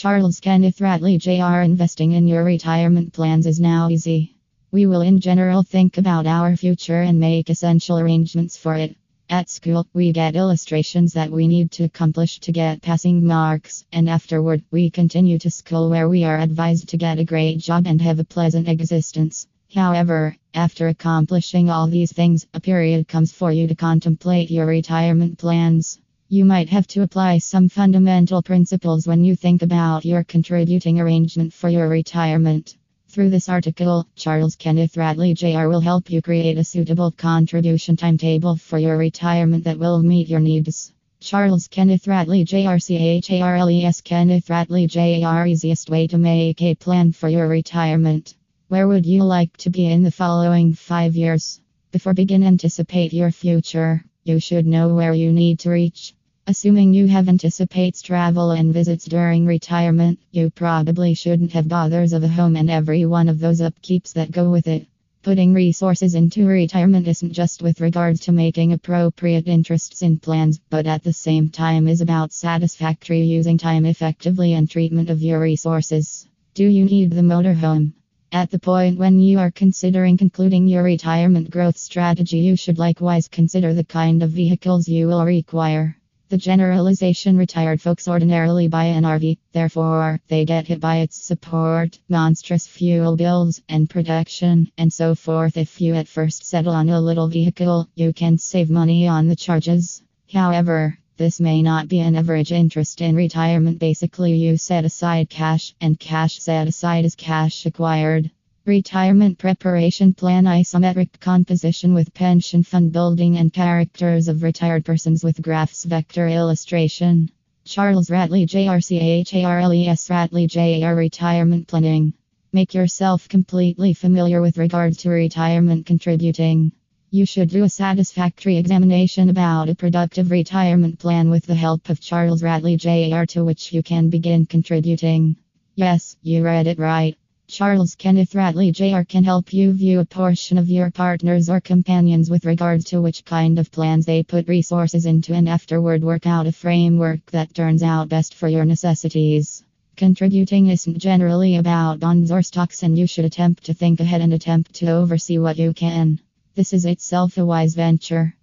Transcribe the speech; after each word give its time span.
Charles 0.00 0.40
Kenneth 0.40 0.80
Rattley 0.80 1.18
Jr. 1.18 1.60
Investing 1.60 2.12
in 2.12 2.26
your 2.26 2.42
retirement 2.42 3.12
plans 3.12 3.44
is 3.44 3.60
now 3.60 3.90
easy. 3.90 4.34
We 4.72 4.86
will, 4.86 5.02
in 5.02 5.20
general, 5.20 5.62
think 5.62 5.98
about 5.98 6.26
our 6.26 6.56
future 6.56 7.02
and 7.02 7.20
make 7.20 7.50
essential 7.50 7.98
arrangements 7.98 8.56
for 8.56 8.76
it. 8.76 8.96
At 9.28 9.50
school, 9.50 9.86
we 9.92 10.10
get 10.12 10.36
illustrations 10.36 11.12
that 11.12 11.30
we 11.30 11.46
need 11.46 11.70
to 11.72 11.84
accomplish 11.84 12.40
to 12.40 12.50
get 12.50 12.80
passing 12.80 13.26
marks, 13.26 13.84
and 13.92 14.08
afterward, 14.08 14.62
we 14.70 14.88
continue 14.88 15.38
to 15.40 15.50
school 15.50 15.90
where 15.90 16.08
we 16.08 16.24
are 16.24 16.38
advised 16.38 16.88
to 16.88 16.96
get 16.96 17.18
a 17.18 17.24
great 17.32 17.58
job 17.58 17.86
and 17.86 18.00
have 18.00 18.20
a 18.20 18.24
pleasant 18.24 18.68
existence. 18.68 19.48
However, 19.74 20.34
after 20.54 20.88
accomplishing 20.88 21.68
all 21.68 21.88
these 21.88 22.12
things, 22.12 22.46
a 22.54 22.60
period 22.60 23.06
comes 23.06 23.32
for 23.32 23.52
you 23.52 23.68
to 23.68 23.74
contemplate 23.74 24.50
your 24.50 24.64
retirement 24.64 25.36
plans. 25.36 25.98
You 26.32 26.44
might 26.44 26.68
have 26.68 26.86
to 26.86 27.02
apply 27.02 27.38
some 27.38 27.68
fundamental 27.68 28.40
principles 28.40 29.04
when 29.04 29.24
you 29.24 29.34
think 29.34 29.62
about 29.62 30.04
your 30.04 30.22
contributing 30.22 31.00
arrangement 31.00 31.52
for 31.52 31.68
your 31.68 31.88
retirement. 31.88 32.76
Through 33.08 33.30
this 33.30 33.48
article, 33.48 34.06
Charles 34.14 34.54
Kenneth 34.54 34.96
Rattley 34.96 35.34
Jr. 35.34 35.66
will 35.66 35.80
help 35.80 36.08
you 36.08 36.22
create 36.22 36.56
a 36.56 36.62
suitable 36.62 37.10
contribution 37.10 37.96
timetable 37.96 38.54
for 38.54 38.78
your 38.78 38.96
retirement 38.96 39.64
that 39.64 39.80
will 39.80 40.04
meet 40.04 40.28
your 40.28 40.38
needs. 40.38 40.92
Charles 41.18 41.66
Kenneth 41.66 42.06
Rattley 42.06 42.44
Jr. 42.44 42.78
CHARLES 42.78 44.00
Kenneth 44.02 44.48
Rattley 44.48 44.86
Jr. 44.86 45.48
Easiest 45.48 45.90
way 45.90 46.06
to 46.06 46.16
make 46.16 46.62
a 46.62 46.76
plan 46.76 47.10
for 47.10 47.28
your 47.28 47.48
retirement. 47.48 48.36
Where 48.68 48.86
would 48.86 49.04
you 49.04 49.24
like 49.24 49.56
to 49.56 49.70
be 49.70 49.86
in 49.86 50.04
the 50.04 50.12
following 50.12 50.74
five 50.74 51.16
years? 51.16 51.60
Before 51.90 52.14
begin 52.14 52.44
anticipate 52.44 53.12
your 53.12 53.32
future, 53.32 54.04
you 54.22 54.38
should 54.38 54.64
know 54.64 54.94
where 54.94 55.12
you 55.12 55.32
need 55.32 55.58
to 55.58 55.70
reach. 55.70 56.14
Assuming 56.50 56.92
you 56.92 57.06
have 57.06 57.28
anticipates 57.28 58.02
travel 58.02 58.50
and 58.50 58.74
visits 58.74 59.04
during 59.04 59.46
retirement, 59.46 60.18
you 60.32 60.50
probably 60.50 61.14
shouldn't 61.14 61.52
have 61.52 61.68
bothers 61.68 62.12
of 62.12 62.24
a 62.24 62.28
home 62.28 62.56
and 62.56 62.68
every 62.68 63.06
one 63.06 63.28
of 63.28 63.38
those 63.38 63.60
upkeeps 63.60 64.14
that 64.14 64.32
go 64.32 64.50
with 64.50 64.66
it. 64.66 64.88
Putting 65.22 65.54
resources 65.54 66.16
into 66.16 66.44
retirement 66.48 67.06
isn't 67.06 67.34
just 67.34 67.62
with 67.62 67.80
regards 67.80 68.18
to 68.22 68.32
making 68.32 68.72
appropriate 68.72 69.46
interests 69.46 70.02
in 70.02 70.18
plans, 70.18 70.58
but 70.70 70.88
at 70.88 71.04
the 71.04 71.12
same 71.12 71.50
time 71.50 71.86
is 71.86 72.00
about 72.00 72.32
satisfactory 72.32 73.22
using 73.22 73.56
time 73.56 73.86
effectively 73.86 74.54
and 74.54 74.68
treatment 74.68 75.08
of 75.08 75.22
your 75.22 75.38
resources. 75.38 76.26
Do 76.54 76.66
you 76.66 76.84
need 76.84 77.12
the 77.12 77.22
motorhome? 77.22 77.92
At 78.32 78.50
the 78.50 78.58
point 78.58 78.98
when 78.98 79.20
you 79.20 79.38
are 79.38 79.52
considering 79.52 80.18
concluding 80.18 80.66
your 80.66 80.82
retirement 80.82 81.48
growth 81.48 81.76
strategy, 81.76 82.38
you 82.38 82.56
should 82.56 82.80
likewise 82.80 83.28
consider 83.28 83.72
the 83.72 83.84
kind 83.84 84.20
of 84.24 84.30
vehicles 84.30 84.88
you 84.88 85.06
will 85.06 85.24
require. 85.24 85.96
The 86.30 86.38
generalization 86.38 87.36
retired 87.36 87.80
folks 87.80 88.06
ordinarily 88.06 88.68
buy 88.68 88.84
an 88.84 89.02
RV, 89.02 89.38
therefore, 89.50 90.20
they 90.28 90.44
get 90.44 90.68
hit 90.68 90.78
by 90.78 90.98
its 90.98 91.16
support, 91.16 91.98
monstrous 92.08 92.68
fuel 92.68 93.16
bills, 93.16 93.60
and 93.68 93.90
protection, 93.90 94.70
and 94.78 94.92
so 94.92 95.16
forth. 95.16 95.56
If 95.56 95.80
you 95.80 95.96
at 95.96 96.06
first 96.06 96.46
settle 96.46 96.72
on 96.72 96.88
a 96.88 97.00
little 97.00 97.26
vehicle, 97.26 97.88
you 97.96 98.12
can 98.12 98.38
save 98.38 98.70
money 98.70 99.08
on 99.08 99.26
the 99.26 99.34
charges. 99.34 100.04
However, 100.32 100.96
this 101.16 101.40
may 101.40 101.62
not 101.62 101.88
be 101.88 101.98
an 101.98 102.14
average 102.14 102.52
interest 102.52 103.00
in 103.00 103.16
retirement. 103.16 103.80
Basically, 103.80 104.36
you 104.36 104.56
set 104.56 104.84
aside 104.84 105.30
cash, 105.30 105.74
and 105.80 105.98
cash 105.98 106.38
set 106.38 106.68
aside 106.68 107.04
is 107.04 107.16
cash 107.16 107.66
acquired. 107.66 108.30
Retirement 108.70 109.36
Preparation 109.36 110.14
Plan 110.14 110.44
Isometric 110.44 111.18
composition 111.18 111.92
with 111.92 112.14
pension 112.14 112.62
fund 112.62 112.92
building 112.92 113.36
and 113.36 113.52
characters 113.52 114.28
of 114.28 114.44
retired 114.44 114.84
persons 114.84 115.24
with 115.24 115.42
graphs 115.42 115.82
vector 115.82 116.28
illustration. 116.28 117.28
Charles 117.64 118.10
Rattley 118.10 118.46
JRCHARLES 118.46 120.08
Rattley 120.08 120.46
JR 120.46 120.94
Retirement 120.94 121.66
Planning. 121.66 122.12
Make 122.52 122.72
yourself 122.72 123.28
completely 123.28 123.92
familiar 123.92 124.40
with 124.40 124.56
regard 124.56 124.96
to 124.98 125.10
retirement 125.10 125.84
contributing. 125.84 126.70
You 127.10 127.26
should 127.26 127.48
do 127.48 127.64
a 127.64 127.68
satisfactory 127.68 128.56
examination 128.56 129.30
about 129.30 129.68
a 129.68 129.74
productive 129.74 130.30
retirement 130.30 131.00
plan 131.00 131.28
with 131.28 131.44
the 131.44 131.56
help 131.56 131.88
of 131.88 132.00
Charles 132.00 132.44
Rattley 132.44 132.76
JR 132.76 133.24
to 133.32 133.44
which 133.44 133.72
you 133.72 133.82
can 133.82 134.10
begin 134.10 134.46
contributing. 134.46 135.34
Yes, 135.74 136.16
you 136.22 136.44
read 136.44 136.68
it 136.68 136.78
right. 136.78 137.16
Charles 137.50 137.96
Kenneth 137.96 138.36
Rattley 138.36 138.70
Jr. 138.70 139.02
can 139.02 139.24
help 139.24 139.52
you 139.52 139.72
view 139.72 139.98
a 139.98 140.04
portion 140.04 140.56
of 140.56 140.70
your 140.70 140.88
partners 140.92 141.50
or 141.50 141.60
companions 141.60 142.30
with 142.30 142.44
regards 142.44 142.84
to 142.86 143.02
which 143.02 143.24
kind 143.24 143.58
of 143.58 143.72
plans 143.72 144.06
they 144.06 144.22
put 144.22 144.46
resources 144.46 145.04
into 145.04 145.34
and 145.34 145.48
afterward 145.48 146.04
work 146.04 146.28
out 146.28 146.46
a 146.46 146.52
framework 146.52 147.28
that 147.32 147.52
turns 147.52 147.82
out 147.82 148.08
best 148.08 148.34
for 148.34 148.46
your 148.46 148.64
necessities. 148.64 149.64
Contributing 149.96 150.68
isn't 150.68 150.98
generally 150.98 151.56
about 151.56 151.98
bonds 151.98 152.30
or 152.30 152.40
stocks, 152.40 152.84
and 152.84 152.96
you 152.96 153.08
should 153.08 153.24
attempt 153.24 153.64
to 153.64 153.74
think 153.74 153.98
ahead 153.98 154.20
and 154.20 154.32
attempt 154.32 154.72
to 154.74 154.86
oversee 154.86 155.38
what 155.38 155.58
you 155.58 155.74
can. 155.74 156.20
This 156.54 156.72
is 156.72 156.84
itself 156.84 157.36
a 157.36 157.44
wise 157.44 157.74
venture. 157.74 158.36